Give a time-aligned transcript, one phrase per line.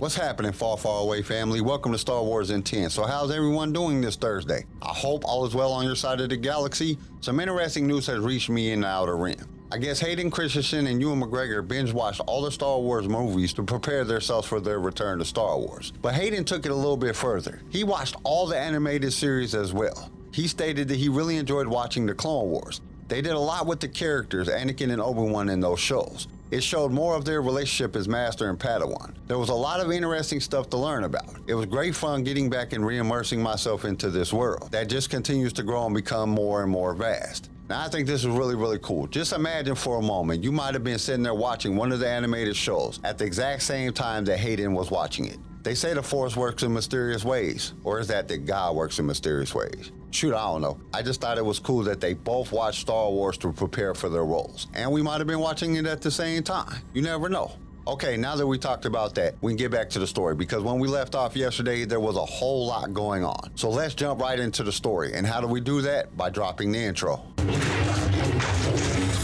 [0.00, 1.60] What's happening, far, far away family?
[1.60, 2.88] Welcome to Star Wars in 10.
[2.88, 4.64] So, how's everyone doing this Thursday?
[4.80, 6.96] I hope all is well on your side of the galaxy.
[7.20, 9.44] Some interesting news has reached me in the Outer Rim.
[9.72, 13.64] I guess Hayden Christensen and Ewan McGregor binge watched all the Star Wars movies to
[13.64, 15.92] prepare themselves for their return to Star Wars.
[16.00, 17.60] But Hayden took it a little bit further.
[17.68, 20.12] He watched all the animated series as well.
[20.32, 22.82] He stated that he really enjoyed watching the Clone Wars.
[23.08, 26.28] They did a lot with the characters, Anakin and Obi-Wan in those shows.
[26.50, 29.12] It showed more of their relationship as master and Padawan.
[29.26, 31.36] There was a lot of interesting stuff to learn about.
[31.46, 35.52] It was great fun getting back and re-immersing myself into this world that just continues
[35.54, 37.50] to grow and become more and more vast.
[37.68, 39.06] Now, I think this is really, really cool.
[39.08, 42.08] Just imagine for a moment you might have been sitting there watching one of the
[42.08, 45.38] animated shows at the exact same time that Hayden was watching it.
[45.62, 49.06] They say the Force works in mysterious ways, or is that that God works in
[49.06, 49.90] mysterious ways?
[50.10, 50.80] Shoot, I don't know.
[50.94, 54.08] I just thought it was cool that they both watched Star Wars to prepare for
[54.08, 54.68] their roles.
[54.72, 56.80] And we might have been watching it at the same time.
[56.94, 57.52] You never know.
[57.86, 60.62] Okay, now that we talked about that, we can get back to the story because
[60.62, 63.50] when we left off yesterday, there was a whole lot going on.
[63.54, 65.14] So let's jump right into the story.
[65.14, 66.14] And how do we do that?
[66.14, 67.22] By dropping the intro.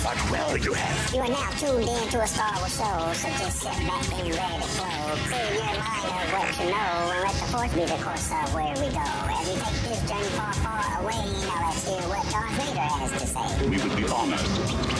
[0.04, 1.14] What will you have?
[1.14, 4.34] You are now tuned in to a Star Wars show, so just sit back and
[4.34, 5.16] ready to flow.
[5.24, 8.54] Clear your mind of what you know, and let the force be the course of
[8.54, 9.00] where we go.
[9.00, 13.12] As we take this journey far, far away, now let's hear what Darth Vader has
[13.12, 13.66] to say.
[13.66, 14.40] We would be honored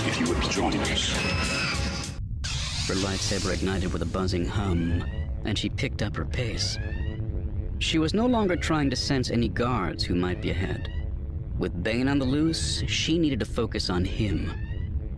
[0.09, 1.13] if you would join us.
[2.89, 5.05] Her lightsaber ignited with a buzzing hum,
[5.45, 6.79] and she picked up her pace.
[7.79, 10.91] She was no longer trying to sense any guards who might be ahead.
[11.59, 14.51] With Bane on the loose, she needed to focus on him.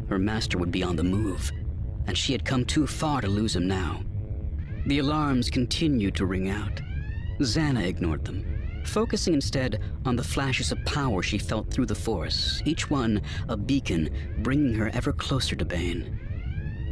[0.09, 1.51] Her master would be on the move,
[2.07, 4.03] and she had come too far to lose him now.
[4.87, 6.81] The alarms continued to ring out.
[7.41, 8.45] Zannah ignored them,
[8.85, 13.57] focusing instead on the flashes of power she felt through the Force, each one a
[13.57, 16.21] beacon bringing her ever closer to Bane.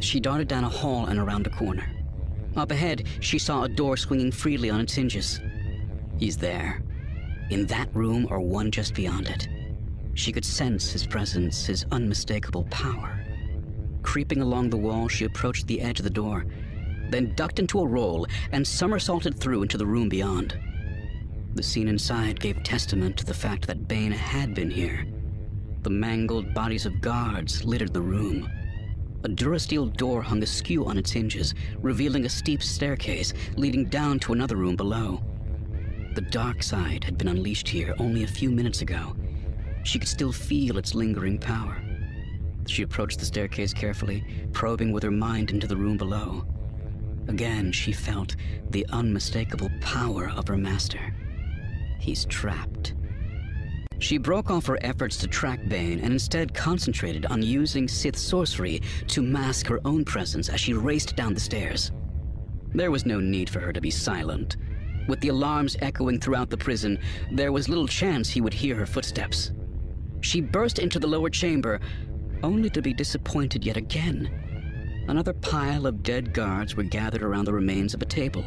[0.01, 1.89] She darted down a hall and around a corner.
[2.57, 5.39] Up ahead, she saw a door swinging freely on its hinges.
[6.17, 6.83] He's there,
[7.49, 9.47] in that room or one just beyond it.
[10.15, 13.23] She could sense his presence, his unmistakable power.
[14.01, 16.45] Creeping along the wall, she approached the edge of the door,
[17.09, 20.57] then ducked into a roll and somersaulted through into the room beyond.
[21.53, 25.05] The scene inside gave testament to the fact that Bane had been here.
[25.83, 28.49] The mangled bodies of guards littered the room.
[29.23, 34.33] A durasteel door hung askew on its hinges, revealing a steep staircase leading down to
[34.33, 35.21] another room below.
[36.13, 39.15] The dark side had been unleashed here only a few minutes ago.
[39.85, 41.81] She could still feel its lingering power.
[42.67, 46.43] She approached the staircase carefully, probing with her mind into the room below.
[47.27, 48.35] Again, she felt
[48.71, 51.13] the unmistakable power of her master.
[51.99, 52.95] He's trapped.
[53.99, 58.81] She broke off her efforts to track Bane and instead concentrated on using Sith sorcery
[59.07, 61.91] to mask her own presence as she raced down the stairs.
[62.73, 64.57] There was no need for her to be silent.
[65.07, 66.99] With the alarms echoing throughout the prison,
[67.31, 69.51] there was little chance he would hear her footsteps.
[70.25, 71.79] She burst into the lower chamber,
[72.41, 75.05] only to be disappointed yet again.
[75.07, 78.43] Another pile of dead guards were gathered around the remains of a table.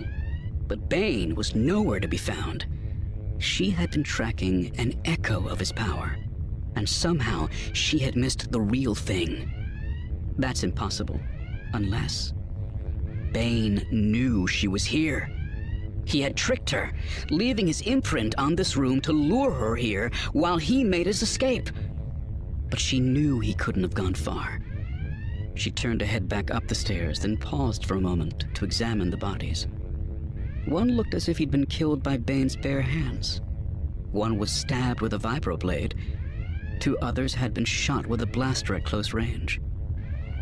[0.66, 2.66] But Bane was nowhere to be found.
[3.38, 6.16] She had been tracking an echo of his power,
[6.74, 9.48] and somehow she had missed the real thing.
[10.36, 11.20] That's impossible,
[11.74, 12.34] unless
[13.30, 15.30] Bane knew she was here.
[16.08, 16.90] He had tricked her,
[17.28, 21.68] leaving his imprint on this room to lure her here while he made his escape.
[22.70, 24.58] But she knew he couldn't have gone far.
[25.54, 29.10] She turned to head back up the stairs, then paused for a moment to examine
[29.10, 29.66] the bodies.
[30.64, 33.42] One looked as if he'd been killed by Bane's bare hands.
[34.10, 35.92] One was stabbed with a vibroblade.
[36.80, 39.60] Two others had been shot with a blaster at close range.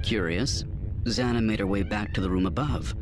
[0.05, 0.65] Curious,
[1.06, 2.94] Zannah made her way back to the room above.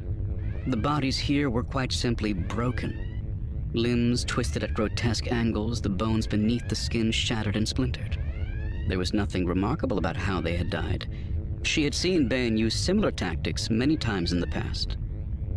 [0.67, 3.71] The bodies here were quite simply broken.
[3.75, 8.19] Limbs twisted at grotesque angles, the bones beneath the skin shattered and splintered.
[8.89, 11.07] There was nothing remarkable about how they had died.
[11.65, 14.97] She had seen Bane use similar tactics many times in the past.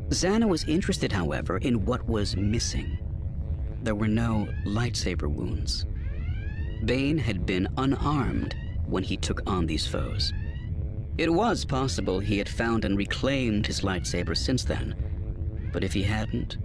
[0.10, 2.98] Zannah was interested, however, in what was missing.
[3.84, 5.86] There were no lightsaber wounds.
[6.84, 8.56] Bane had been unarmed
[8.86, 10.34] when he took on these foes.
[11.18, 14.96] It was possible he had found and reclaimed his lightsaber since then,
[15.72, 16.58] but if he hadn't,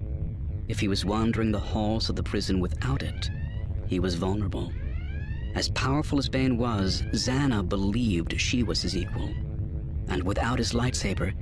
[0.69, 3.31] if he was wandering the halls of the prison without it,
[3.87, 4.73] he was vulnerable.
[5.55, 9.29] As powerful as Bane was, Zannah believed she was his equal.
[10.09, 11.35] And without his lightsaber,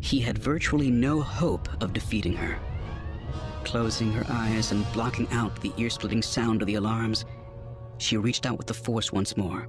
[0.00, 2.58] he had virtually no hope of defeating her.
[3.64, 7.24] Closing her eyes and blocking out the ear splitting sound of the alarms,
[7.98, 9.68] she reached out with the Force once more.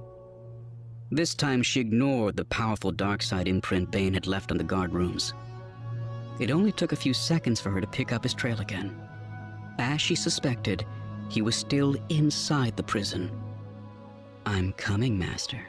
[1.10, 4.94] This time she ignored the powerful dark side imprint Bane had left on the guard
[4.94, 5.34] rooms.
[6.40, 8.98] It only took a few seconds for her to pick up his trail again.
[9.78, 10.86] As she suspected,
[11.28, 13.30] he was still inside the prison.
[14.46, 15.60] I'm coming, Master.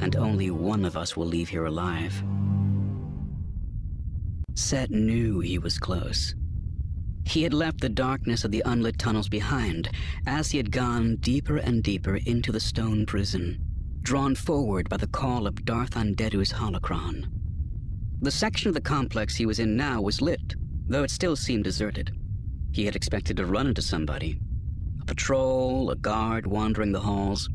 [0.00, 2.22] And only one of us will leave here alive.
[4.54, 6.34] Set knew he was close.
[7.24, 9.90] He had left the darkness of the unlit tunnels behind
[10.26, 13.64] as he had gone deeper and deeper into the stone prison,
[14.02, 17.35] drawn forward by the call of Darth Andeddu's holocron.
[18.22, 20.54] The section of the complex he was in now was lit,
[20.88, 22.16] though it still seemed deserted.
[22.72, 24.40] He had expected to run into somebody.
[25.02, 27.50] A patrol, a guard wandering the halls.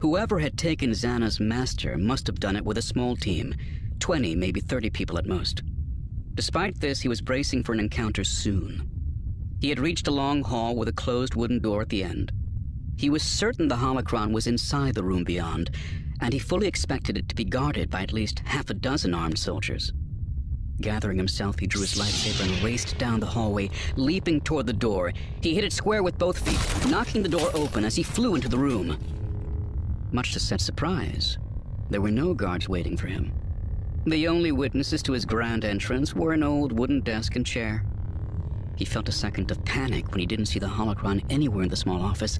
[0.00, 3.54] Whoever had taken Zannah's master must have done it with a small team,
[3.98, 5.62] 20, maybe 30 people at most.
[6.34, 8.88] Despite this, he was bracing for an encounter soon.
[9.60, 12.30] He had reached a long hall with a closed wooden door at the end.
[12.96, 15.70] He was certain the holocron was inside the room beyond,
[16.20, 19.38] and he fully expected it to be guarded by at least half a dozen armed
[19.38, 19.92] soldiers.
[20.84, 25.14] Gathering himself, he drew his lightsaber and raced down the hallway, leaping toward the door.
[25.40, 28.50] He hit it square with both feet, knocking the door open as he flew into
[28.50, 28.98] the room.
[30.12, 31.38] Much to Set's surprise,
[31.88, 33.32] there were no guards waiting for him.
[34.04, 37.82] The only witnesses to his grand entrance were an old wooden desk and chair.
[38.76, 41.76] He felt a second of panic when he didn't see the holocron anywhere in the
[41.76, 42.38] small office.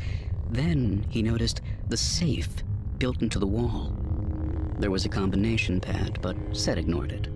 [0.51, 2.63] Then he noticed the safe
[2.99, 3.97] built into the wall.
[4.79, 7.34] There was a combination pad, but Set ignored it.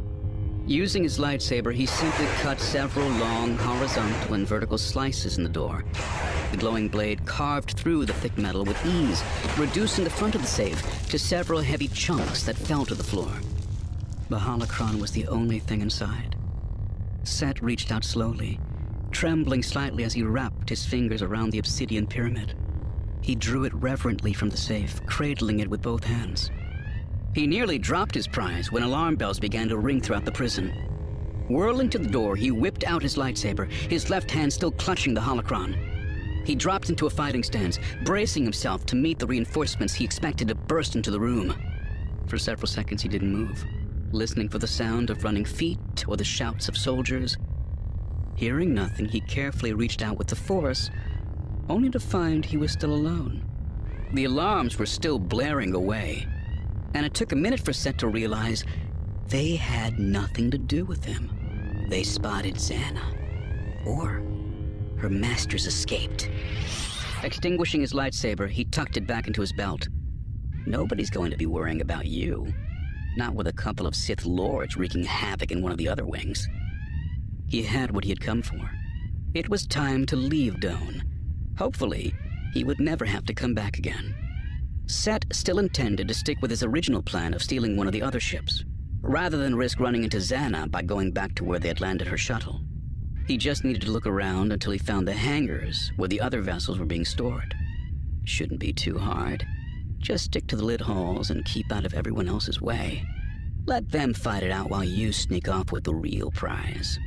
[0.69, 5.83] Using his lightsaber, he simply cut several long horizontal and vertical slices in the door.
[6.51, 9.25] The glowing blade carved through the thick metal with ease,
[9.57, 13.33] reducing the front of the safe to several heavy chunks that fell to the floor.
[14.29, 16.37] The holocron was the only thing inside.
[17.25, 18.61] Set reached out slowly,
[19.11, 22.55] trembling slightly as he wrapped his fingers around the obsidian pyramid.
[23.23, 26.51] He drew it reverently from the safe, cradling it with both hands.
[27.39, 30.73] He nearly dropped his prize when alarm bells began to ring throughout the prison.
[31.49, 35.21] Whirling to the door, he whipped out his lightsaber, his left hand still clutching the
[35.21, 35.77] holocron.
[36.45, 40.57] He dropped into a fighting stance, bracing himself to meet the reinforcements he expected to
[40.57, 41.55] burst into the room.
[42.27, 43.65] For several seconds, he didn't move,
[44.11, 47.37] listening for the sound of running feet or the shouts of soldiers.
[48.35, 50.91] Hearing nothing, he carefully reached out with the force,
[51.69, 53.45] only to find he was still alone.
[54.13, 56.27] The alarms were still blaring away,
[56.95, 58.65] and it took a minute for Set to realize
[59.27, 61.87] they had nothing to do with him.
[61.91, 63.17] They spotted Zannah.
[63.87, 64.23] Or
[64.99, 66.29] her masters escaped.
[67.23, 69.89] Extinguishing his lightsaber, he tucked it back into his belt.
[70.67, 72.53] Nobody's going to be worrying about you.
[73.17, 76.49] Not with a couple of Sith lords wreaking havoc in one of the other wings.
[77.47, 78.71] He had what he had come for.
[79.35, 81.03] It was time to leave Doan.
[81.59, 82.15] Hopefully,
[82.55, 84.15] he would never have to come back again.
[84.89, 88.21] Set still intended to stick with his original plan of stealing one of the other
[88.21, 88.65] ships,
[89.03, 92.17] rather than risk running into Zannah by going back to where they had landed her
[92.17, 92.63] shuttle.
[93.27, 96.79] He just needed to look around until he found the hangars where the other vessels
[96.79, 97.55] were being stored.
[98.25, 99.47] Shouldn't be too hard.
[99.99, 103.05] Just stick to the lid halls and keep out of everyone else's way.
[103.67, 106.99] Let them fight it out while you sneak off with the real prize.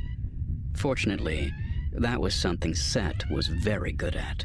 [0.76, 1.52] Fortunately,
[1.92, 4.44] that was something Set was very good at.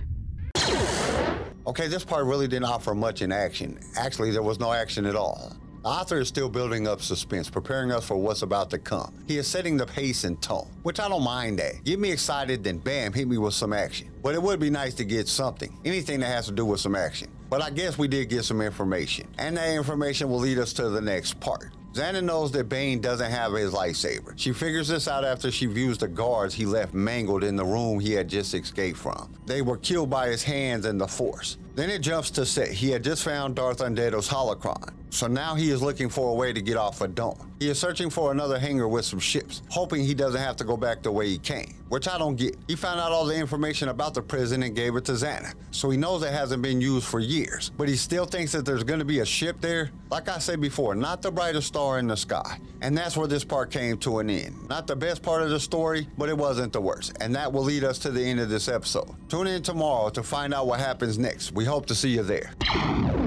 [1.68, 3.78] Okay, this part really didn't offer much in action.
[3.98, 5.52] Actually, there was no action at all.
[5.84, 9.14] The author is still building up suspense, preparing us for what's about to come.
[9.28, 11.84] He is setting the pace and tone, which I don't mind that.
[11.84, 14.10] Get me excited, then bam, hit me with some action.
[14.24, 16.96] But it would be nice to get something, anything that has to do with some
[16.96, 17.28] action.
[17.50, 20.88] But I guess we did get some information, and that information will lead us to
[20.88, 21.74] the next part.
[21.98, 24.34] Zannah knows that Bane doesn't have his lightsaber.
[24.36, 28.00] She figures this out after she views the guards he left mangled in the room
[28.00, 29.34] he had just escaped from.
[29.48, 31.58] They were killed by his hands and the Force.
[31.78, 32.70] Then it jumps to Set.
[32.70, 34.96] He had just found Darth Andeddu's holocron.
[35.12, 37.38] So now he is looking for a way to get off of Doan.
[37.60, 40.76] He is searching for another hangar with some ships, hoping he doesn't have to go
[40.76, 42.56] back the way he came, which I don't get.
[42.68, 45.90] He found out all the information about the prison and gave it to Zannah, so
[45.90, 49.00] he knows it hasn't been used for years, but he still thinks that there's going
[49.00, 49.92] to be a ship there.
[50.10, 52.60] Like I said before, not the brightest star in the sky.
[52.82, 54.70] And that's where this part came to an end.
[54.70, 57.18] Not the best part of the story, but it wasn't the worst.
[57.20, 59.16] And that will lead us to the end of this episode.
[59.30, 61.52] Tune in tomorrow to find out what happens next.
[61.54, 63.27] We hope to see you there.